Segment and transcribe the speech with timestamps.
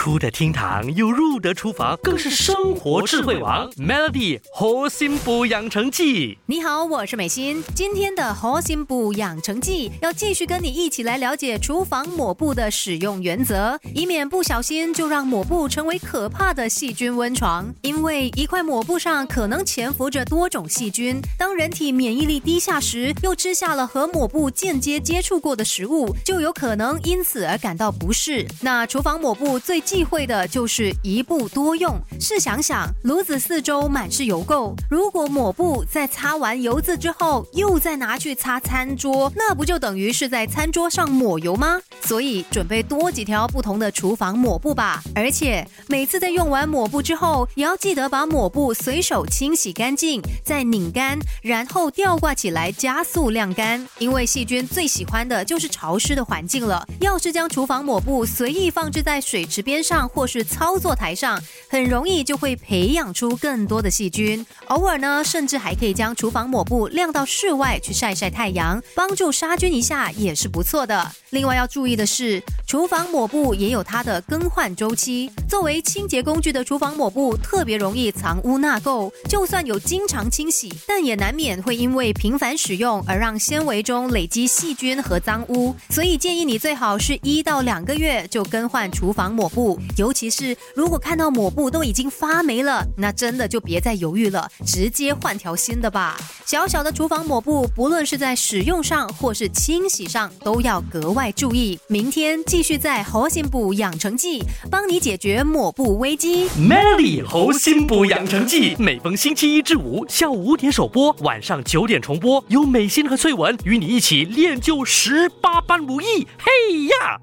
[0.00, 3.70] 出得厅堂又入得厨房，更是生活智慧王。
[3.72, 7.62] Melody 核心补养成记，你好，我是美心。
[7.74, 17.70] 今天的核心补养成记要继续跟你一起来了解厨房抹布的使用原则，以免不小心就让抹布成为可怕的细菌温床。
[17.82, 28.46] 因为一块抹布上可能潜伏着多种细菌，当人体免疫力低下时，又吃下了和抹布间接接触过的食物，就有可能因此而感到不适。
[28.62, 32.00] 那厨房抹布最忌讳的就是一步多用。
[32.20, 41.80] 试想想，炉子四周满是油垢，如果抹布在擦完油渍之后又再拿去擦餐桌，那不就等于是在餐桌上抹油吗？
[42.02, 45.02] 所以准备多几条不同的厨房抹布吧。
[45.14, 53.86] 而且每次在用完抹布之后，也要记得把抹布随手清洗干净，再拧干，然后吊挂起来加速晾干。
[53.98, 56.86] 因为细菌最喜欢的就是潮湿的环境了。
[57.00, 64.44] 要是将厨房抹布随意放置在水池边上或是操作台上，很容易就会培养出更多的细菌。
[64.68, 71.10] 偶尔呢，甚至还可以将厨房抹布晾到室外去晒晒太阳，帮助杀菌一下也是不错的。
[71.30, 75.30] 另外要注意的是，厨房抹布也有它的更换周期。
[75.48, 85.74] 作为清洁工具的厨房抹布特别容易藏污纳垢，就算有经常清洗，但也难免会因为频繁使用而让纤维中累积细菌和脏污。
[85.88, 89.80] 所以建议你最好是一到两个月就更换厨房抹布。
[89.96, 96.16] 尤其是如果看到抹布都已经发霉了，那真的就别再犹豫了，直接换条新的吧。
[96.46, 101.79] 小小的厨房抹布，不论是在使用上或是清洗上，都要格外注意。
[101.88, 106.48] 明天继续在猴心补养成记帮你解决抹布危机。
[106.50, 116.26] Melody 猴心补养成记，每逢星期一至五下午五点首播，晚上九点重播，有美心和翠文与你一起练就十八般武艺。
[116.38, 117.20] 嘿呀！